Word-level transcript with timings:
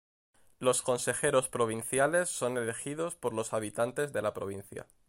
Los 0.57 0.81
consejeros 0.81 1.47
provinciales 1.47 2.27
son 2.27 2.57
elegidos 2.57 3.15
por 3.15 3.35
los 3.35 3.53
habitantes 3.53 4.11
de 4.11 4.23
la 4.23 4.33
provincia. 4.33 4.87